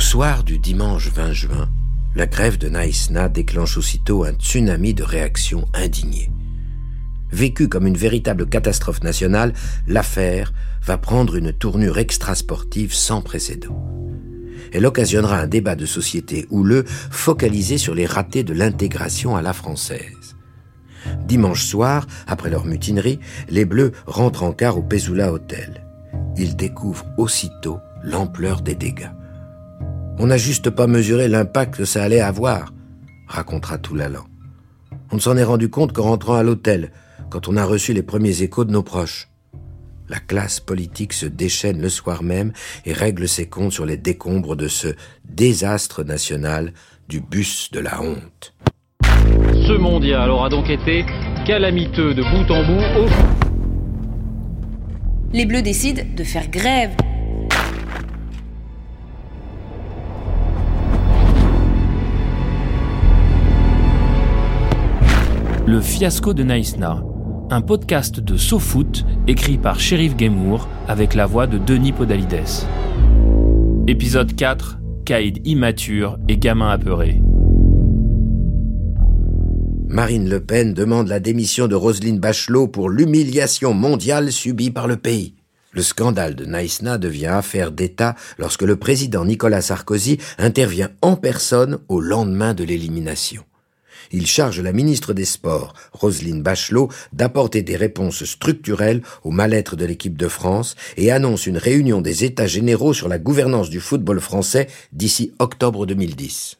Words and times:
Au 0.00 0.02
soir 0.02 0.44
du 0.44 0.58
dimanche 0.58 1.10
20 1.12 1.32
juin, 1.34 1.68
la 2.16 2.26
grève 2.26 2.56
de 2.56 2.70
Naïsna 2.70 3.28
déclenche 3.28 3.76
aussitôt 3.76 4.24
un 4.24 4.32
tsunami 4.32 4.94
de 4.94 5.02
réactions 5.02 5.68
indignées. 5.74 6.30
Vécue 7.30 7.68
comme 7.68 7.86
une 7.86 7.98
véritable 7.98 8.46
catastrophe 8.48 9.02
nationale, 9.02 9.52
l'affaire 9.86 10.54
va 10.82 10.96
prendre 10.96 11.36
une 11.36 11.52
tournure 11.52 11.98
extrasportive 11.98 12.94
sans 12.94 13.20
précédent. 13.20 13.78
Elle 14.72 14.86
occasionnera 14.86 15.38
un 15.38 15.46
débat 15.46 15.76
de 15.76 15.84
société 15.84 16.46
houleux 16.48 16.86
focalisé 16.86 17.76
sur 17.76 17.94
les 17.94 18.06
ratés 18.06 18.42
de 18.42 18.54
l'intégration 18.54 19.36
à 19.36 19.42
la 19.42 19.52
française. 19.52 20.34
Dimanche 21.26 21.66
soir, 21.66 22.06
après 22.26 22.48
leur 22.48 22.64
mutinerie, 22.64 23.20
les 23.50 23.66
Bleus 23.66 23.92
rentrent 24.06 24.44
en 24.44 24.52
car 24.52 24.78
au 24.78 24.82
Pesula 24.82 25.30
Hotel. 25.30 25.84
Ils 26.38 26.56
découvrent 26.56 27.04
aussitôt 27.18 27.80
l'ampleur 28.02 28.62
des 28.62 28.74
dégâts. 28.74 29.10
On 30.22 30.26
n'a 30.26 30.36
juste 30.36 30.68
pas 30.68 30.86
mesuré 30.86 31.28
l'impact 31.28 31.76
que 31.76 31.86
ça 31.86 32.02
allait 32.02 32.20
avoir, 32.20 32.74
racontera 33.26 33.78
Toulalan. 33.78 34.24
On 35.10 35.16
ne 35.16 35.20
s'en 35.20 35.34
est 35.38 35.44
rendu 35.44 35.70
compte 35.70 35.94
qu'en 35.94 36.02
rentrant 36.02 36.34
à 36.34 36.42
l'hôtel, 36.42 36.92
quand 37.30 37.48
on 37.48 37.56
a 37.56 37.64
reçu 37.64 37.94
les 37.94 38.02
premiers 38.02 38.42
échos 38.42 38.66
de 38.66 38.70
nos 38.70 38.82
proches. 38.82 39.30
La 40.10 40.18
classe 40.18 40.60
politique 40.60 41.14
se 41.14 41.24
déchaîne 41.24 41.80
le 41.80 41.88
soir 41.88 42.22
même 42.22 42.52
et 42.84 42.92
règle 42.92 43.26
ses 43.28 43.48
comptes 43.48 43.72
sur 43.72 43.86
les 43.86 43.96
décombres 43.96 44.56
de 44.56 44.68
ce 44.68 44.88
désastre 45.24 46.04
national 46.04 46.74
du 47.08 47.22
bus 47.22 47.70
de 47.70 47.80
la 47.80 48.02
honte. 48.02 48.52
Ce 49.02 49.78
mondial 49.78 50.28
aura 50.28 50.50
donc 50.50 50.68
été 50.68 51.06
calamiteux 51.46 52.12
de 52.12 52.20
bout 52.20 52.52
en 52.52 52.66
bout. 52.66 53.10
Les 55.32 55.46
Bleus 55.46 55.62
décident 55.62 56.02
de 56.14 56.24
faire 56.24 56.50
grève. 56.50 56.90
Le 65.70 65.80
fiasco 65.80 66.34
de 66.34 66.42
Naïsna, 66.42 67.00
un 67.48 67.60
podcast 67.60 68.18
de 68.18 68.36
SoFoot 68.36 69.06
écrit 69.28 69.56
par 69.56 69.78
Sheriff 69.78 70.16
Gamour 70.16 70.68
avec 70.88 71.14
la 71.14 71.26
voix 71.26 71.46
de 71.46 71.58
Denis 71.58 71.92
Podalides. 71.92 72.66
Épisode 73.86 74.34
4 74.34 74.78
Caïd 75.04 75.46
immature 75.46 76.18
et 76.26 76.38
gamin 76.38 76.70
apeuré. 76.70 77.20
Marine 79.86 80.28
Le 80.28 80.40
Pen 80.40 80.74
demande 80.74 81.06
la 81.06 81.20
démission 81.20 81.68
de 81.68 81.76
Roselyne 81.76 82.18
Bachelot 82.18 82.66
pour 82.66 82.90
l'humiliation 82.90 83.72
mondiale 83.72 84.32
subie 84.32 84.72
par 84.72 84.88
le 84.88 84.96
pays. 84.96 85.36
Le 85.70 85.82
scandale 85.82 86.34
de 86.34 86.46
Naïsna 86.46 86.98
devient 86.98 87.26
affaire 87.26 87.70
d'État 87.70 88.16
lorsque 88.38 88.62
le 88.62 88.74
président 88.74 89.24
Nicolas 89.24 89.62
Sarkozy 89.62 90.18
intervient 90.36 90.90
en 91.00 91.14
personne 91.14 91.78
au 91.88 92.00
lendemain 92.00 92.54
de 92.54 92.64
l'élimination 92.64 93.44
il 94.10 94.26
charge 94.26 94.60
la 94.60 94.72
ministre 94.72 95.12
des 95.12 95.24
Sports, 95.24 95.74
Roselyne 95.92 96.42
Bachelot, 96.42 96.88
d'apporter 97.12 97.62
des 97.62 97.76
réponses 97.76 98.24
structurelles 98.24 99.02
au 99.22 99.30
mal-être 99.30 99.76
de 99.76 99.84
l'équipe 99.84 100.16
de 100.16 100.28
France 100.28 100.74
et 100.96 101.10
annonce 101.10 101.46
une 101.46 101.58
réunion 101.58 102.00
des 102.00 102.24
États 102.24 102.46
généraux 102.46 102.94
sur 102.94 103.08
la 103.08 103.18
gouvernance 103.18 103.70
du 103.70 103.80
football 103.80 104.20
français 104.20 104.68
d'ici 104.92 105.32
octobre 105.38 105.86
2010. 105.86 106.58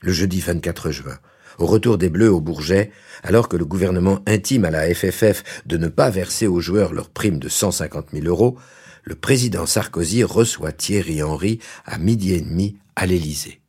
Le 0.00 0.12
jeudi 0.12 0.40
24 0.40 0.90
juin, 0.90 1.18
au 1.58 1.66
retour 1.66 1.98
des 1.98 2.08
Bleus 2.08 2.32
au 2.32 2.40
Bourget, 2.40 2.90
alors 3.22 3.48
que 3.48 3.56
le 3.56 3.64
gouvernement 3.64 4.20
intime 4.26 4.64
à 4.64 4.70
la 4.70 4.94
FFF 4.94 5.62
de 5.66 5.76
ne 5.76 5.88
pas 5.88 6.10
verser 6.10 6.46
aux 6.46 6.60
joueurs 6.60 6.92
leur 6.92 7.10
prime 7.10 7.38
de 7.38 7.48
150 7.48 8.08
000 8.12 8.26
euros, 8.26 8.56
le 9.02 9.14
président 9.14 9.66
Sarkozy 9.66 10.24
reçoit 10.24 10.72
Thierry 10.72 11.22
Henry 11.22 11.60
à 11.84 11.98
midi 11.98 12.34
et 12.34 12.40
demi 12.40 12.76
à 12.96 13.06
l'Élysée. 13.06 13.60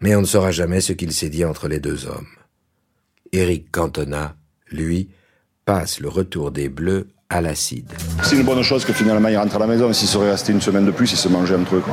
Mais 0.00 0.14
on 0.14 0.20
ne 0.20 0.26
saura 0.26 0.52
jamais 0.52 0.80
ce 0.80 0.92
qu'il 0.92 1.12
s'est 1.12 1.28
dit 1.28 1.44
entre 1.44 1.68
les 1.68 1.80
deux 1.80 2.06
hommes. 2.06 2.26
Éric 3.32 3.70
Cantona, 3.70 4.36
lui, 4.70 5.10
passe 5.64 6.00
le 6.00 6.08
retour 6.08 6.50
des 6.50 6.68
Bleus 6.68 7.08
à 7.28 7.40
l'acide. 7.40 7.92
C'est 8.22 8.36
une 8.36 8.44
bonne 8.44 8.62
chose 8.62 8.84
que 8.84 8.92
finalement 8.92 9.28
il 9.28 9.36
rentre 9.36 9.56
à 9.56 9.58
la 9.58 9.66
maison. 9.66 9.92
S'il 9.92 10.08
serait 10.08 10.30
resté 10.30 10.52
une 10.52 10.60
semaine 10.60 10.86
de 10.86 10.90
plus, 10.90 11.12
il 11.12 11.16
se 11.16 11.28
mangeait 11.28 11.56
un 11.56 11.64
truc. 11.64 11.84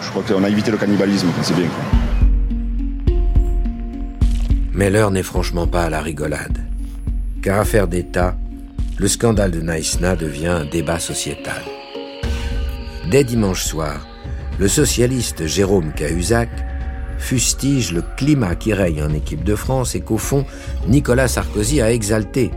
Je 0.00 0.08
crois 0.10 0.22
qu'on 0.22 0.44
a 0.44 0.48
évité 0.48 0.70
le 0.70 0.78
cannibalisme, 0.78 1.28
c'est 1.42 1.54
bien. 1.54 1.68
Mais 4.72 4.90
l'heure 4.90 5.10
n'est 5.10 5.24
franchement 5.24 5.66
pas 5.66 5.84
à 5.84 5.90
la 5.90 6.00
rigolade. 6.00 6.64
Car 7.42 7.60
affaire 7.60 7.88
d'État, 7.88 8.36
le 8.96 9.08
scandale 9.08 9.50
de 9.50 9.60
Naïsna 9.60 10.16
devient 10.16 10.46
un 10.46 10.64
débat 10.64 10.98
sociétal. 10.98 11.62
Dès 13.10 13.24
dimanche 13.24 13.64
soir, 13.64 14.06
le 14.58 14.68
socialiste 14.68 15.46
Jérôme 15.46 15.92
Cahuzac 15.92 16.48
fustige 17.18 17.92
le 17.92 18.02
climat 18.16 18.54
qui 18.54 18.72
règne 18.72 19.02
en 19.02 19.12
équipe 19.12 19.44
de 19.44 19.54
France 19.54 19.94
et 19.94 20.00
qu'au 20.00 20.18
fond, 20.18 20.44
Nicolas 20.86 21.28
Sarkozy 21.28 21.80
a 21.80 21.92
exalté 21.92 22.50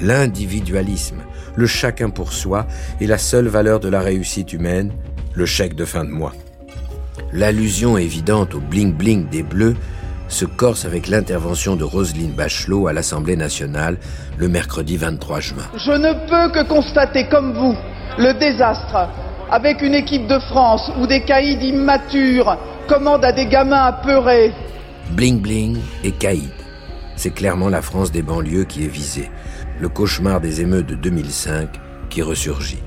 l'individualisme, 0.00 1.22
le 1.56 1.66
chacun 1.66 2.10
pour 2.10 2.32
soi 2.32 2.66
et 3.00 3.06
la 3.06 3.18
seule 3.18 3.48
valeur 3.48 3.80
de 3.80 3.88
la 3.88 4.00
réussite 4.00 4.52
humaine, 4.52 4.92
le 5.34 5.46
chèque 5.46 5.74
de 5.74 5.84
fin 5.84 6.04
de 6.04 6.10
mois. 6.10 6.32
L'allusion 7.32 7.96
évidente 7.96 8.54
au 8.54 8.60
bling-bling 8.60 9.28
des 9.28 9.42
Bleus 9.42 9.76
se 10.28 10.44
corse 10.44 10.84
avec 10.84 11.08
l'intervention 11.08 11.76
de 11.76 11.84
Roselyne 11.84 12.32
Bachelot 12.32 12.86
à 12.86 12.92
l'Assemblée 12.92 13.36
nationale 13.36 13.98
le 14.38 14.48
mercredi 14.48 14.96
23 14.96 15.40
juin. 15.40 15.64
Je 15.76 15.92
ne 15.92 16.12
peux 16.28 16.52
que 16.52 16.66
constater 16.66 17.28
comme 17.28 17.52
vous 17.52 17.76
le 18.18 18.32
désastre 18.38 19.08
avec 19.50 19.82
une 19.82 19.94
équipe 19.94 20.26
de 20.26 20.38
France 20.38 20.90
où 20.98 21.06
des 21.06 21.22
caïds 21.24 21.58
immatures 21.62 22.56
commande 22.88 23.24
à 23.24 23.32
des 23.32 23.46
gamins 23.46 23.84
apeurés. 23.84 24.52
Bling 25.12 25.40
Bling 25.40 25.78
et 26.04 26.12
Caïd. 26.12 26.50
C'est 27.16 27.34
clairement 27.34 27.68
la 27.68 27.82
France 27.82 28.10
des 28.10 28.22
banlieues 28.22 28.64
qui 28.64 28.84
est 28.84 28.88
visée. 28.88 29.30
Le 29.80 29.88
cauchemar 29.88 30.40
des 30.40 30.60
émeutes 30.60 30.86
de 30.86 30.94
2005 30.94 31.68
qui 32.08 32.22
ressurgit 32.22 32.82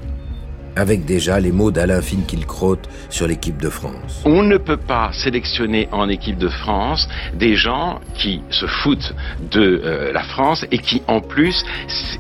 avec 0.76 1.06
déjà 1.06 1.40
les 1.40 1.52
mots 1.52 1.72
d'Alain 1.72 2.02
Finkielkraut 2.02 2.78
sur 3.10 3.28
l'équipe 3.28 3.62
de 3.62 3.70
France. 3.70 4.22
On 4.26 4.44
ne 4.44 4.58
peut 4.58 4.78
pas 4.78 5.12
sélectionner 5.14 5.88
en 5.92 6.10
équipe 6.10 6.38
de 6.38 6.50
France 6.50 7.08
des 7.34 7.56
gens 7.56 8.00
qui 8.16 8.42
se 8.50 8.66
foutent 8.68 9.14
de 9.52 9.82
euh, 9.84 10.12
la 10.12 10.24
France 10.24 10.66
et 10.72 10.78
qui 10.78 11.02
en 11.08 11.22
plus 11.22 11.64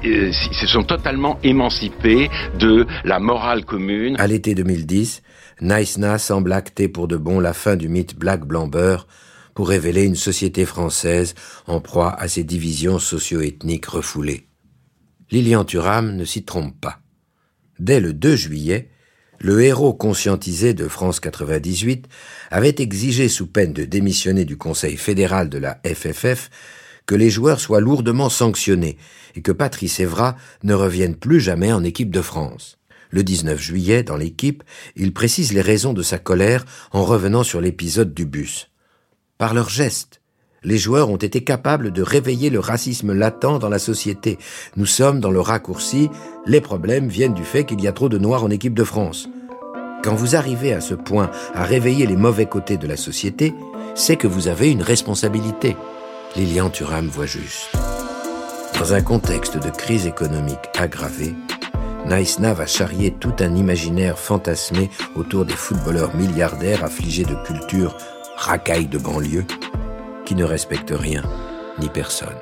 euh, 0.05 0.31
se 0.31 0.67
sont 0.67 0.83
totalement 0.83 1.37
émancipés 1.43 2.29
de 2.59 2.85
la 3.03 3.19
morale 3.19 3.65
commune. 3.65 4.15
À 4.19 4.27
l'été 4.27 4.55
2010, 4.55 5.21
Naïsna 5.61 6.17
semble 6.17 6.51
acter 6.51 6.89
pour 6.89 7.07
de 7.07 7.15
bon 7.15 7.39
la 7.39 7.53
fin 7.53 7.75
du 7.75 7.87
mythe 7.87 8.15
Black 8.15 8.45
Blamber 8.45 9.07
pour 9.53 9.69
révéler 9.69 10.03
une 10.03 10.15
société 10.15 10.65
française 10.65 11.33
en 11.65 11.79
proie 11.79 12.13
à 12.19 12.27
ses 12.27 12.43
divisions 12.43 12.99
socio-ethniques 12.99 13.85
refoulées. 13.85 14.47
Lilian 15.31 15.63
Thuram 15.63 16.15
ne 16.15 16.25
s'y 16.25 16.43
trompe 16.43 16.79
pas. 16.79 16.99
Dès 17.79 17.99
le 17.99 18.13
2 18.13 18.35
juillet, 18.35 18.89
le 19.39 19.61
héros 19.63 19.93
conscientisé 19.93 20.73
de 20.73 20.87
France 20.87 21.19
98 21.19 22.07
avait 22.51 22.75
exigé 22.79 23.29
sous 23.29 23.47
peine 23.47 23.73
de 23.73 23.85
démissionner 23.85 24.45
du 24.45 24.57
Conseil 24.57 24.97
fédéral 24.97 25.49
de 25.49 25.57
la 25.57 25.79
FFF 25.85 26.49
que 27.05 27.15
les 27.15 27.29
joueurs 27.29 27.59
soient 27.59 27.81
lourdement 27.81 28.29
sanctionnés 28.29 28.97
et 29.35 29.41
que 29.41 29.51
Patrice 29.51 29.99
Evra 29.99 30.35
ne 30.63 30.73
revienne 30.73 31.15
plus 31.15 31.39
jamais 31.39 31.71
en 31.71 31.83
équipe 31.83 32.11
de 32.11 32.21
France. 32.21 32.77
Le 33.15 33.23
19 33.23 33.57
juillet, 33.57 34.03
dans 34.03 34.17
l'équipe, 34.17 34.61
il 34.97 35.13
précise 35.13 35.53
les 35.53 35.61
raisons 35.61 35.93
de 35.93 36.03
sa 36.03 36.17
colère 36.17 36.65
en 36.91 37.05
revenant 37.05 37.43
sur 37.43 37.61
l'épisode 37.61 38.13
du 38.13 38.25
bus. 38.25 38.69
Par 39.37 39.53
leurs 39.53 39.69
gestes, 39.69 40.19
les 40.65 40.77
joueurs 40.77 41.09
ont 41.09 41.15
été 41.15 41.41
capables 41.41 41.93
de 41.93 42.01
réveiller 42.01 42.49
le 42.49 42.59
racisme 42.59 43.13
latent 43.13 43.57
dans 43.57 43.69
la 43.69 43.79
société. 43.79 44.37
Nous 44.75 44.85
sommes 44.85 45.21
dans 45.21 45.31
le 45.31 45.39
raccourci, 45.39 46.09
les 46.45 46.59
problèmes 46.59 47.07
viennent 47.07 47.33
du 47.33 47.45
fait 47.45 47.63
qu'il 47.63 47.79
y 47.79 47.87
a 47.87 47.93
trop 47.93 48.09
de 48.09 48.17
noirs 48.17 48.43
en 48.43 48.49
équipe 48.49 48.73
de 48.73 48.83
France. 48.83 49.29
Quand 50.03 50.15
vous 50.15 50.35
arrivez 50.35 50.73
à 50.73 50.81
ce 50.81 50.93
point 50.93 51.31
à 51.53 51.63
réveiller 51.63 52.07
les 52.07 52.17
mauvais 52.17 52.47
côtés 52.47 52.75
de 52.75 52.85
la 52.85 52.97
société, 52.97 53.53
c'est 53.95 54.17
que 54.17 54.27
vous 54.27 54.49
avez 54.49 54.69
une 54.69 54.83
responsabilité. 54.83 55.77
Lilian 56.35 56.69
Thuram 56.69 57.07
voit 57.07 57.27
juste. 57.27 57.77
Dans 58.77 58.93
un 58.93 59.01
contexte 59.01 59.57
de 59.57 59.69
crise 59.69 60.05
économique 60.05 60.67
aggravée, 60.77 61.33
Naïsna 62.05 62.53
va 62.53 62.67
charrier 62.67 63.11
tout 63.11 63.33
un 63.39 63.55
imaginaire 63.55 64.19
fantasmé 64.19 64.91
autour 65.15 65.43
des 65.43 65.55
footballeurs 65.55 66.15
milliardaires 66.15 66.83
affligés 66.83 67.23
de 67.23 67.33
culture 67.45 67.97
racaille 68.37 68.85
de 68.87 68.99
banlieue 68.99 69.45
qui 70.23 70.35
ne 70.35 70.43
respectent 70.43 70.93
rien 70.95 71.23
ni 71.79 71.89
personne. 71.89 72.35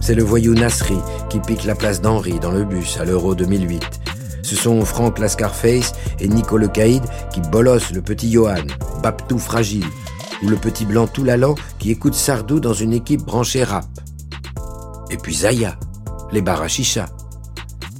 C'est 0.00 0.14
le 0.14 0.24
voyou 0.24 0.54
Nasri 0.54 0.96
qui 1.28 1.40
pique 1.40 1.64
la 1.64 1.74
place 1.74 2.00
d'Henri 2.00 2.40
dans 2.40 2.50
le 2.50 2.64
bus 2.64 2.98
à 2.98 3.04
l'Euro 3.04 3.34
2008. 3.34 3.84
Ce 4.42 4.56
sont 4.56 4.82
Franck 4.84 5.18
Lascarface 5.18 5.92
et 6.20 6.28
Nico 6.28 6.56
Le 6.56 6.68
Caïd 6.68 7.04
qui 7.32 7.40
bolossent 7.40 7.92
le 7.92 8.00
petit 8.00 8.32
Johan, 8.32 8.64
Baptou 9.02 9.38
fragile, 9.38 9.86
ou 10.42 10.48
le 10.48 10.56
petit 10.56 10.86
blanc 10.86 11.06
tout 11.06 11.22
l'allant 11.22 11.54
qui 11.78 11.90
écoute 11.90 12.14
Sardou 12.14 12.60
dans 12.60 12.74
une 12.74 12.94
équipe 12.94 13.22
branchée 13.22 13.62
rap. 13.62 13.84
Et 15.12 15.18
puis 15.18 15.34
Zaya, 15.34 15.74
les 16.32 16.40
barachichas. 16.40 17.10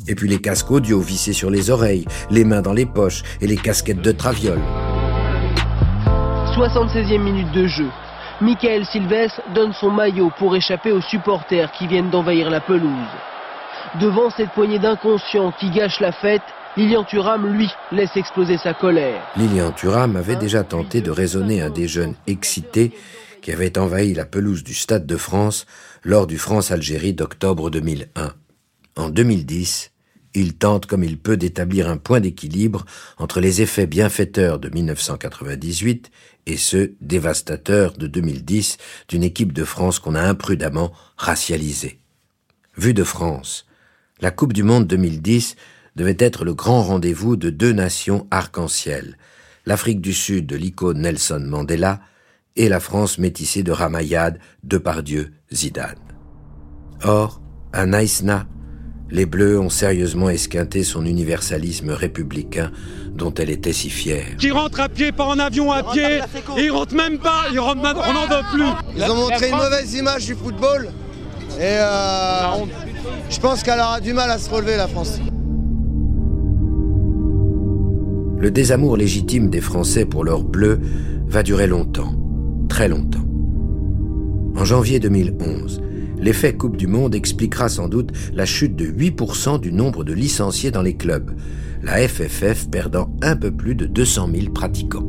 Et 0.08 0.14
puis 0.14 0.30
les 0.30 0.40
casques 0.40 0.70
audio 0.70 0.98
vissés 0.98 1.34
sur 1.34 1.50
les 1.50 1.68
oreilles, 1.68 2.06
les 2.30 2.44
mains 2.44 2.62
dans 2.62 2.72
les 2.72 2.86
poches 2.86 3.22
et 3.42 3.46
les 3.46 3.58
casquettes 3.58 4.00
de 4.00 4.12
traviole. 4.12 4.62
76e 6.56 7.18
minute 7.18 7.52
de 7.52 7.66
jeu. 7.66 7.88
Michael 8.40 8.86
Silvestre 8.86 9.42
donne 9.54 9.74
son 9.74 9.90
maillot 9.90 10.30
pour 10.38 10.56
échapper 10.56 10.90
aux 10.90 11.02
supporters 11.02 11.70
qui 11.72 11.86
viennent 11.86 12.08
d'envahir 12.08 12.48
la 12.48 12.60
pelouse. 12.60 12.88
Devant 14.00 14.30
cette 14.30 14.50
poignée 14.52 14.78
d'inconscients 14.78 15.52
qui 15.60 15.70
gâchent 15.70 16.00
la 16.00 16.12
fête, 16.12 16.42
Lilian 16.78 17.04
Thuram, 17.04 17.46
lui, 17.46 17.70
laisse 17.92 18.16
exploser 18.16 18.56
sa 18.56 18.72
colère. 18.72 19.20
Lilian 19.36 19.72
Thuram 19.72 20.16
avait 20.16 20.36
déjà 20.36 20.64
tenté 20.64 21.02
de 21.02 21.10
raisonner 21.10 21.60
un 21.60 21.68
des 21.68 21.88
jeunes 21.88 22.14
excités 22.26 22.92
qui 23.42 23.52
avait 23.52 23.76
envahi 23.76 24.14
la 24.14 24.24
pelouse 24.24 24.64
du 24.64 24.72
Stade 24.72 25.04
de 25.04 25.16
France 25.16 25.66
lors 26.04 26.26
du 26.26 26.38
France-Algérie 26.38 27.12
d'octobre 27.12 27.70
2001. 27.70 28.32
En 28.96 29.10
2010, 29.10 29.90
il 30.34 30.54
tente 30.54 30.86
comme 30.86 31.04
il 31.04 31.18
peut 31.18 31.36
d'établir 31.36 31.90
un 31.90 31.98
point 31.98 32.20
d'équilibre 32.20 32.86
entre 33.18 33.40
les 33.40 33.60
effets 33.60 33.86
bienfaiteurs 33.86 34.58
de 34.58 34.70
1998 34.70 36.10
et 36.46 36.56
ceux 36.56 36.94
dévastateurs 37.00 37.92
de 37.92 38.06
2010 38.06 38.78
d'une 39.08 39.24
équipe 39.24 39.52
de 39.52 39.64
France 39.64 39.98
qu'on 39.98 40.14
a 40.14 40.22
imprudemment 40.22 40.92
racialisée. 41.16 41.98
Vue 42.76 42.94
de 42.94 43.04
France, 43.04 43.66
la 44.20 44.30
Coupe 44.30 44.52
du 44.52 44.62
Monde 44.62 44.86
2010 44.86 45.56
devait 45.96 46.16
être 46.18 46.44
le 46.44 46.54
grand 46.54 46.82
rendez-vous 46.82 47.36
de 47.36 47.50
deux 47.50 47.72
nations 47.72 48.26
arc-en-ciel, 48.30 49.18
l'Afrique 49.66 50.00
du 50.00 50.14
Sud 50.14 50.46
de 50.46 50.56
l'icône 50.56 51.02
Nelson 51.02 51.44
Mandela 51.46 52.00
et 52.56 52.68
la 52.68 52.80
France 52.80 53.18
métissée 53.18 53.62
de 53.62 53.72
Ramayad, 53.72 54.38
Depardieu, 54.62 55.32
Zidane. 55.52 55.96
Or, 57.04 57.40
à 57.72 57.86
Naïsna, 57.86 58.46
les 59.10 59.26
Bleus 59.26 59.60
ont 59.60 59.68
sérieusement 59.68 60.30
esquinté 60.30 60.82
son 60.82 61.04
universalisme 61.04 61.90
républicain 61.90 62.70
dont 63.14 63.32
elle 63.34 63.50
était 63.50 63.72
si 63.72 63.90
fière. 63.90 64.36
Qui 64.38 64.50
rentre 64.50 64.80
à 64.80 64.88
pied, 64.88 65.12
pas 65.12 65.26
en 65.26 65.38
avion 65.38 65.70
à 65.70 65.82
pied, 65.82 66.20
et 66.56 66.64
ils 66.64 66.70
rentrent 66.70 66.94
même 66.94 67.18
pas, 67.18 67.44
ils 67.52 67.60
rentrent 67.60 67.82
même, 67.82 67.96
on 67.96 68.12
n'en 68.14 68.26
veut 68.26 68.42
plus. 68.52 68.64
Ils 68.96 69.04
ont 69.04 69.16
montré 69.16 69.50
une 69.50 69.56
mauvaise 69.56 69.92
image 69.94 70.26
du 70.26 70.34
football, 70.34 70.88
et 71.58 71.76
euh, 71.78 72.64
je 73.28 73.38
pense 73.38 73.62
qu'elle 73.62 73.80
aura 73.80 74.00
du 74.00 74.14
mal 74.14 74.30
à 74.30 74.38
se 74.38 74.48
relever, 74.48 74.76
la 74.76 74.88
France. 74.88 75.20
Le 78.38 78.50
désamour 78.50 78.96
légitime 78.96 79.50
des 79.50 79.60
Français 79.60 80.06
pour 80.06 80.24
leurs 80.24 80.42
bleus 80.42 80.80
va 81.26 81.42
durer 81.42 81.66
longtemps, 81.66 82.14
très 82.72 82.88
longtemps. 82.88 83.26
En 84.56 84.64
janvier 84.64 84.98
2011, 84.98 85.82
l'effet 86.18 86.54
Coupe 86.54 86.78
du 86.78 86.86
Monde 86.86 87.14
expliquera 87.14 87.68
sans 87.68 87.86
doute 87.86 88.12
la 88.32 88.46
chute 88.46 88.76
de 88.76 88.86
8% 88.86 89.60
du 89.60 89.74
nombre 89.74 90.04
de 90.04 90.14
licenciés 90.14 90.70
dans 90.70 90.80
les 90.80 90.94
clubs, 90.94 91.32
la 91.82 92.08
FFF 92.08 92.70
perdant 92.70 93.14
un 93.20 93.36
peu 93.36 93.50
plus 93.50 93.74
de 93.74 93.84
200 93.84 94.30
000 94.34 94.52
pratiquants. 94.54 95.06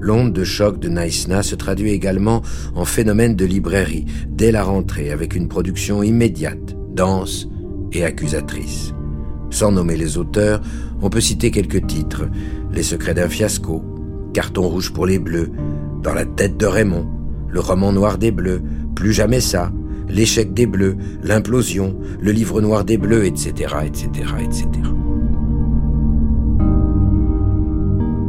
L'onde 0.00 0.32
de 0.32 0.42
choc 0.42 0.80
de 0.80 0.88
Naïsna 0.88 1.44
se 1.44 1.54
traduit 1.54 1.92
également 1.92 2.42
en 2.74 2.84
phénomène 2.84 3.36
de 3.36 3.44
librairie 3.44 4.06
dès 4.28 4.50
la 4.50 4.64
rentrée 4.64 5.12
avec 5.12 5.36
une 5.36 5.46
production 5.46 6.02
immédiate, 6.02 6.74
dense 6.92 7.46
et 7.92 8.04
accusatrice. 8.04 8.92
Sans 9.50 9.70
nommer 9.70 9.96
les 9.96 10.18
auteurs, 10.18 10.60
on 11.02 11.08
peut 11.08 11.20
citer 11.20 11.52
quelques 11.52 11.86
titres. 11.86 12.28
Les 12.72 12.82
secrets 12.82 13.14
d'un 13.14 13.28
fiasco, 13.28 13.84
Carton 14.32 14.68
rouge 14.68 14.92
pour 14.92 15.06
les 15.06 15.20
Bleus, 15.20 15.52
Dans 16.04 16.12
la 16.12 16.26
tête 16.26 16.58
de 16.58 16.66
Raymond, 16.66 17.06
Le 17.48 17.60
roman 17.60 17.90
noir 17.90 18.18
des 18.18 18.30
Bleus, 18.30 18.60
Plus 18.94 19.14
jamais 19.14 19.40
ça, 19.40 19.72
L'échec 20.06 20.52
des 20.52 20.66
Bleus, 20.66 20.96
L'implosion, 21.22 21.96
Le 22.20 22.30
livre 22.30 22.60
noir 22.60 22.84
des 22.84 22.98
Bleus, 22.98 23.24
etc., 23.24 23.74
etc., 23.86 24.10
etc. 24.38 24.66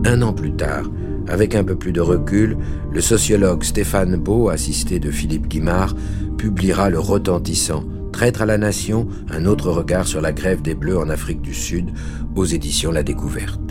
Un 0.06 0.22
an 0.22 0.32
plus 0.32 0.54
tard, 0.54 0.90
avec 1.28 1.54
un 1.54 1.66
peu 1.66 1.76
plus 1.76 1.92
de 1.92 2.00
recul, 2.00 2.56
le 2.94 3.02
sociologue 3.02 3.64
Stéphane 3.66 4.16
Beau, 4.16 4.48
assisté 4.48 5.00
de 5.00 5.12
Philippe 5.12 5.50
Guimard, 5.50 5.96
publiera 6.38 6.90
le 6.90 7.00
retentissant 7.00 7.84
Traître 8.14 8.44
à 8.44 8.46
la 8.46 8.58
nation, 8.58 9.10
un 9.30 9.46
autre 9.46 9.70
regard 9.70 10.08
sur 10.08 10.22
la 10.22 10.32
grève 10.32 10.62
des 10.62 10.76
Bleus 10.76 10.98
en 10.98 11.10
Afrique 11.10 11.42
du 11.42 11.54
Sud, 11.54 11.90
aux 12.38 12.46
éditions 12.46 12.94
La 12.94 13.04
Découverte. 13.04 13.65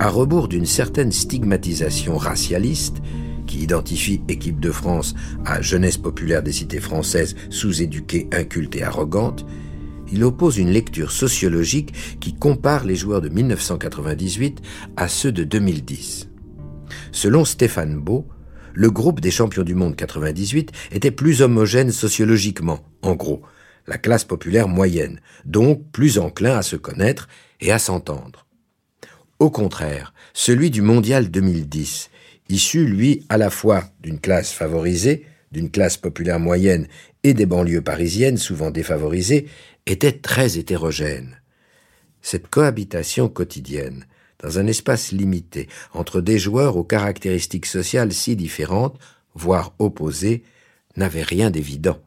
À 0.00 0.08
rebours 0.08 0.48
d'une 0.48 0.66
certaine 0.66 1.12
stigmatisation 1.12 2.16
racialiste, 2.16 2.96
qui 3.46 3.60
identifie 3.60 4.22
équipe 4.28 4.58
de 4.58 4.72
France 4.72 5.14
à 5.44 5.62
jeunesse 5.62 5.98
populaire 5.98 6.42
des 6.42 6.52
cités 6.52 6.80
françaises 6.80 7.36
sous-éduquée, 7.48 8.28
inculte 8.32 8.74
et 8.74 8.82
arrogante, 8.82 9.46
il 10.12 10.24
oppose 10.24 10.58
une 10.58 10.70
lecture 10.70 11.12
sociologique 11.12 12.18
qui 12.20 12.34
compare 12.34 12.84
les 12.84 12.96
joueurs 12.96 13.20
de 13.20 13.28
1998 13.28 14.60
à 14.96 15.08
ceux 15.08 15.32
de 15.32 15.44
2010. 15.44 16.28
Selon 17.12 17.44
Stéphane 17.44 17.96
Beau, 17.96 18.26
le 18.74 18.90
groupe 18.90 19.20
des 19.20 19.30
champions 19.30 19.62
du 19.62 19.76
monde 19.76 19.94
98 19.94 20.72
était 20.90 21.12
plus 21.12 21.40
homogène 21.40 21.92
sociologiquement, 21.92 22.80
en 23.02 23.14
gros, 23.14 23.42
la 23.86 23.98
classe 23.98 24.24
populaire 24.24 24.66
moyenne, 24.66 25.20
donc 25.44 25.90
plus 25.92 26.18
enclin 26.18 26.56
à 26.56 26.62
se 26.62 26.76
connaître 26.76 27.28
et 27.60 27.70
à 27.70 27.78
s'entendre. 27.78 28.44
Au 29.44 29.50
contraire, 29.50 30.14
celui 30.32 30.70
du 30.70 30.80
mondial 30.80 31.30
2010, 31.30 32.08
issu, 32.48 32.86
lui, 32.86 33.26
à 33.28 33.36
la 33.36 33.50
fois 33.50 33.84
d'une 34.00 34.18
classe 34.18 34.52
favorisée, 34.52 35.26
d'une 35.52 35.70
classe 35.70 35.98
populaire 35.98 36.40
moyenne 36.40 36.88
et 37.24 37.34
des 37.34 37.44
banlieues 37.44 37.82
parisiennes 37.82 38.38
souvent 38.38 38.70
défavorisées, 38.70 39.46
était 39.84 40.12
très 40.12 40.56
hétérogène. 40.56 41.42
Cette 42.22 42.48
cohabitation 42.48 43.28
quotidienne, 43.28 44.06
dans 44.38 44.58
un 44.58 44.66
espace 44.66 45.12
limité, 45.12 45.68
entre 45.92 46.22
des 46.22 46.38
joueurs 46.38 46.78
aux 46.78 46.82
caractéristiques 46.82 47.66
sociales 47.66 48.14
si 48.14 48.36
différentes, 48.36 48.98
voire 49.34 49.74
opposées, 49.78 50.42
n'avait 50.96 51.22
rien 51.22 51.50
d'évident, 51.50 51.98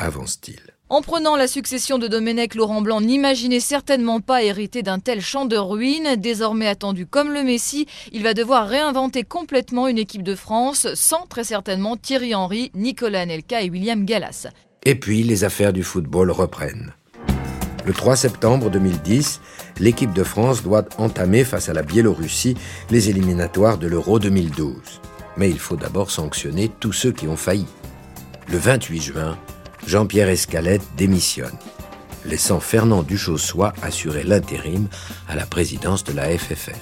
avance-t-il. 0.00 0.58
En 0.92 1.00
prenant 1.00 1.36
la 1.36 1.48
succession 1.48 1.96
de 1.96 2.06
Domenech, 2.06 2.54
Laurent 2.54 2.82
Blanc 2.82 3.00
n'imaginait 3.00 3.60
certainement 3.60 4.20
pas 4.20 4.42
hériter 4.42 4.82
d'un 4.82 4.98
tel 4.98 5.22
champ 5.22 5.46
de 5.46 5.56
ruines. 5.56 6.16
Désormais 6.18 6.66
attendu 6.66 7.06
comme 7.06 7.32
le 7.32 7.42
Messi, 7.42 7.86
il 8.12 8.22
va 8.22 8.34
devoir 8.34 8.68
réinventer 8.68 9.22
complètement 9.22 9.88
une 9.88 9.96
équipe 9.96 10.22
de 10.22 10.34
France 10.34 10.88
sans 10.92 11.24
très 11.24 11.44
certainement 11.44 11.96
Thierry 11.96 12.34
Henry, 12.34 12.70
Nicolas 12.74 13.22
Anelka 13.22 13.62
et 13.62 13.70
William 13.70 14.04
Gallas. 14.04 14.48
Et 14.84 14.94
puis 14.94 15.22
les 15.22 15.44
affaires 15.44 15.72
du 15.72 15.82
football 15.82 16.30
reprennent. 16.30 16.92
Le 17.86 17.94
3 17.94 18.14
septembre 18.14 18.68
2010, 18.68 19.40
l'équipe 19.80 20.12
de 20.12 20.24
France 20.24 20.62
doit 20.62 20.84
entamer 20.98 21.44
face 21.44 21.70
à 21.70 21.72
la 21.72 21.82
Biélorussie 21.82 22.54
les 22.90 23.08
éliminatoires 23.08 23.78
de 23.78 23.86
l'Euro 23.86 24.18
2012. 24.18 25.00
Mais 25.38 25.48
il 25.48 25.58
faut 25.58 25.76
d'abord 25.76 26.10
sanctionner 26.10 26.70
tous 26.80 26.92
ceux 26.92 27.12
qui 27.12 27.28
ont 27.28 27.38
failli. 27.38 27.64
Le 28.48 28.58
28 28.58 29.00
juin, 29.00 29.38
Jean-Pierre 29.86 30.28
Escalette 30.28 30.82
démissionne, 30.96 31.56
laissant 32.24 32.60
Fernand 32.60 33.02
Duchossois 33.02 33.72
assurer 33.82 34.22
l'intérim 34.22 34.88
à 35.28 35.34
la 35.34 35.44
présidence 35.44 36.04
de 36.04 36.12
la 36.12 36.36
FFF. 36.36 36.78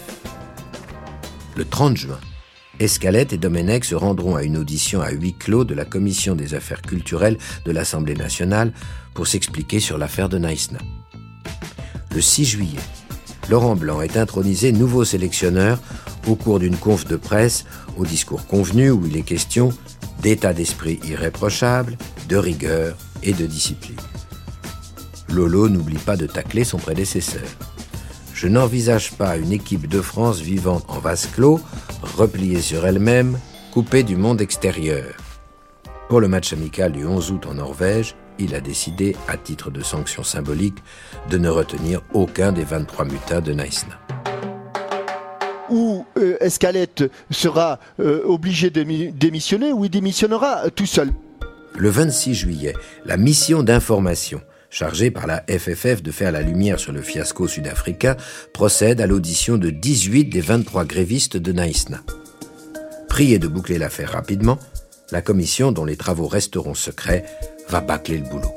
Le 1.57 1.65
30 1.65 1.97
juin, 1.97 2.21
Escalette 2.79 3.33
et 3.33 3.39
Domenech 3.39 3.85
se 3.85 3.95
rendront 3.95 4.37
à 4.37 4.43
une 4.43 4.57
audition 4.57 5.01
à 5.01 5.11
huis 5.11 5.35
clos 5.35 5.65
de 5.65 5.75
la 5.75 5.85
Commission 5.85 6.35
des 6.35 6.55
affaires 6.55 6.83
culturelles 6.83 7.39
de 7.65 7.73
l'Assemblée 7.73 8.15
nationale 8.15 8.73
pour 9.15 9.27
s'expliquer 9.27 9.81
sur 9.81 9.99
l'affaire 9.99 10.29
de 10.29 10.39
Naïsna. 10.39 10.79
Le 12.15 12.21
6 12.21 12.45
juillet, 12.45 12.81
Laurent 13.49 13.77
Blanc 13.77 14.01
est 14.01 14.17
intronisé 14.17 14.73
nouveau 14.73 15.05
sélectionneur 15.05 15.79
au 16.27 16.37
cours 16.37 16.59
d'une 16.59 16.77
conf 16.77 17.07
de 17.07 17.17
presse 17.17 17.65
au 17.97 18.07
discours 18.07 18.47
convenu 18.47 18.91
où 18.91 19.07
il 19.07 19.17
est 19.17 19.23
question 19.23 19.73
d'état 20.23 20.53
d'esprit 20.53 21.01
irréprochable, 21.05 21.97
de 22.31 22.37
rigueur 22.37 22.97
et 23.25 23.33
de 23.33 23.45
discipline. 23.45 23.99
Lolo 25.29 25.69
n'oublie 25.69 25.99
pas 25.99 26.17
de 26.17 26.27
tacler 26.27 26.63
son 26.63 26.79
prédécesseur. 26.79 27.47
Je 28.33 28.47
n'envisage 28.47 29.13
pas 29.13 29.37
une 29.37 29.53
équipe 29.53 29.89
de 29.89 30.01
France 30.01 30.41
vivant 30.41 30.81
en 30.89 30.99
vase 31.01 31.27
clos, 31.27 31.61
repliée 32.03 32.63
sur 32.63 32.87
elle-même, 32.87 33.39
coupée 33.73 34.05
du 34.05 34.17
monde 34.17 34.41
extérieur. 34.41 35.13
Pour 36.09 36.21
le 36.21 36.29
match 36.29 36.53
amical 36.53 36.93
du 36.93 37.05
11 37.05 37.33
août 37.33 37.47
en 37.47 37.55
Norvège, 37.55 38.15
il 38.39 38.55
a 38.55 38.61
décidé, 38.61 39.17
à 39.29 39.37
titre 39.37 39.71
de 39.71 39.83
sanction 39.83 40.23
symbolique, 40.23 40.79
de 41.29 41.37
ne 41.37 41.49
retenir 41.49 42.01
aucun 42.15 42.53
des 42.53 42.65
23 42.65 43.05
mutins 43.07 43.41
de 43.41 43.53
Naïsna. 43.53 43.99
Ou 45.69 46.07
euh, 46.17 46.37
Escalette 46.41 47.05
sera 47.31 47.79
euh, 47.99 48.23
obligé 48.25 48.71
de 48.71 48.83
démissionner 49.11 49.73
ou 49.73 49.85
il 49.85 49.91
démissionnera 49.91 50.71
tout 50.71 50.87
seul? 50.87 51.13
Le 51.77 51.89
26 51.89 52.35
juillet, 52.35 52.75
la 53.07 53.17
mission 53.17 53.63
d'information 53.63 54.41
chargée 54.71 55.11
par 55.11 55.27
la 55.27 55.45
FFF 55.49 56.03
de 56.03 56.13
faire 56.13 56.33
la 56.33 56.43
lumière 56.43 56.79
sur 56.79 56.93
le 56.93 57.03
fiasco 57.03 57.49
sud-africain, 57.49 58.17
procède 58.55 59.01
à 59.01 59.07
l'audition 59.07 59.59
de 59.59 59.71
18 59.71 60.27
des 60.27 60.41
23 60.41 60.85
grévistes 60.85 61.37
de 61.37 61.53
Naïsna. 61.53 62.01
Prié 63.09 63.39
de 63.39 63.49
boucler 63.49 63.79
l'affaire 63.79 64.13
rapidement, 64.13 64.59
la 65.11 65.21
commission, 65.21 65.73
dont 65.73 65.85
les 65.85 65.97
travaux 65.97 66.29
resteront 66.29 66.75
secrets, 66.75 67.25
va 67.69 67.81
bâcler 67.81 68.19
le 68.19 68.29
boulot. 68.29 68.55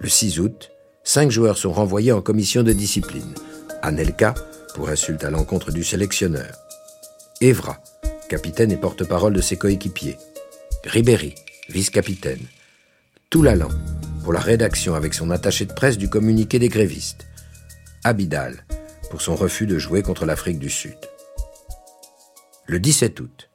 Le 0.00 0.08
6 0.08 0.40
août, 0.40 0.70
cinq 1.04 1.30
joueurs 1.30 1.56
sont 1.56 1.72
renvoyés 1.72 2.12
en 2.12 2.20
commission 2.20 2.64
de 2.64 2.72
discipline. 2.72 3.34
Anelka, 3.82 4.34
pour 4.74 4.88
insulte 4.88 5.24
à 5.24 5.30
l'encontre 5.30 5.70
du 5.70 5.84
sélectionneur. 5.84 6.52
Evra, 7.40 7.78
capitaine 8.28 8.72
et 8.72 8.76
porte-parole 8.76 9.32
de 9.32 9.40
ses 9.40 9.56
coéquipiers. 9.56 10.18
Ribéry, 10.84 11.34
vice-capitaine. 11.68 12.46
Toulalan, 13.30 13.68
pour 14.22 14.32
la 14.32 14.40
rédaction 14.40 14.94
avec 14.94 15.14
son 15.14 15.30
attaché 15.30 15.66
de 15.66 15.72
presse 15.72 15.98
du 15.98 16.08
communiqué 16.08 16.58
des 16.58 16.68
grévistes. 16.68 17.26
Abidal, 18.04 18.64
pour 19.10 19.20
son 19.20 19.36
refus 19.36 19.66
de 19.66 19.78
jouer 19.78 20.02
contre 20.02 20.24
l'Afrique 20.24 20.58
du 20.58 20.70
Sud. 20.70 20.96
Le 22.66 22.80
17 22.80 23.20
août, 23.20 23.50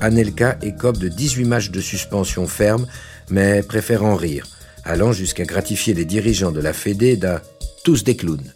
Anelka 0.00 0.58
écope 0.62 0.98
de 0.98 1.08
18 1.08 1.44
matchs 1.44 1.70
de 1.70 1.80
suspension 1.80 2.46
ferme, 2.46 2.86
mais 3.30 3.62
préfère 3.62 4.04
en 4.04 4.14
rire, 4.14 4.46
allant 4.84 5.12
jusqu'à 5.12 5.44
gratifier 5.44 5.94
les 5.94 6.04
dirigeants 6.04 6.52
de 6.52 6.60
la 6.60 6.72
Fédé 6.72 7.16
d'un 7.16 7.40
tous 7.84 8.04
des 8.04 8.16
clowns. 8.16 8.52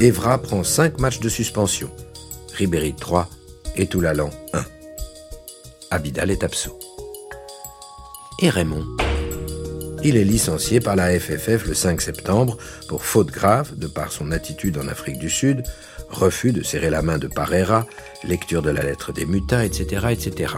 Evra 0.00 0.38
prend 0.40 0.64
5 0.64 0.98
matchs 0.98 1.20
de 1.20 1.28
suspension, 1.28 1.90
Ribéry 2.54 2.94
3 2.96 3.28
et 3.76 3.86
Toulalan 3.86 4.30
1. 4.54 4.79
Abidal 5.92 6.30
est 6.30 6.44
absent. 6.44 6.78
Et 8.40 8.48
Raymond 8.48 8.86
Il 10.04 10.16
est 10.16 10.24
licencié 10.24 10.78
par 10.78 10.94
la 10.94 11.18
FFF 11.18 11.66
le 11.66 11.74
5 11.74 12.00
septembre 12.00 12.56
pour 12.88 13.04
faute 13.04 13.32
grave 13.32 13.76
de 13.76 13.88
par 13.88 14.12
son 14.12 14.30
attitude 14.30 14.78
en 14.78 14.86
Afrique 14.86 15.18
du 15.18 15.28
Sud, 15.28 15.64
refus 16.08 16.52
de 16.52 16.62
serrer 16.62 16.90
la 16.90 17.02
main 17.02 17.18
de 17.18 17.26
Parera, 17.26 17.86
lecture 18.22 18.62
de 18.62 18.70
la 18.70 18.84
lettre 18.84 19.12
des 19.12 19.26
mutins, 19.26 19.62
etc., 19.62 20.06
etc. 20.10 20.54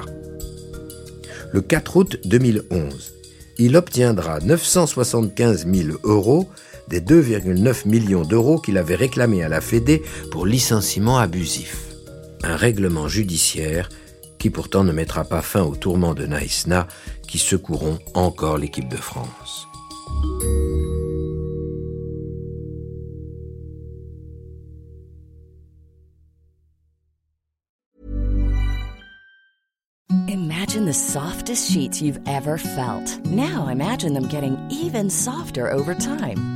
Le 1.51 1.63
4 1.63 1.97
août 1.97 2.21
2011, 2.27 3.15
il 3.57 3.75
obtiendra 3.77 4.39
975 4.41 5.67
000 5.67 5.99
euros 6.05 6.47
des 6.89 7.01
2,9 7.01 7.89
millions 7.89 8.25
d'euros 8.25 8.59
qu'il 8.59 8.77
avait 8.77 8.97
réclamés 8.97 9.43
à 9.43 9.49
la 9.49 9.63
Fédé 9.63 10.03
pour 10.31 10.45
licenciement 10.45 11.19
abusif. 11.19 11.79
Un 12.43 12.57
règlement 12.57 13.09
judiciaire 13.09 13.89
qui 14.43 14.51
pourtant 14.51 14.83
ne 14.83 14.91
mettra 14.91 15.23
pas 15.23 15.41
fin 15.41 15.63
au 15.63 15.77
tourment 15.77 16.15
de 16.15 16.27
Naïsna 16.27 16.89
qui 17.29 17.39
secourront 17.39 18.01
encore 18.13 18.59
l'équipe 18.59 18.89
de 18.89 18.97
France. 18.97 19.69
Imagine 30.27 30.87
the 30.87 30.93
softest 30.93 31.71
sheets 31.71 32.03
you've 32.03 32.19
ever 32.27 32.59
felt. 32.59 33.25
Now 33.27 33.69
imagine 33.69 34.13
them 34.13 34.27
getting 34.27 34.59
even 34.71 35.09
softer 35.09 35.71
over 35.71 35.95
time. 35.95 36.52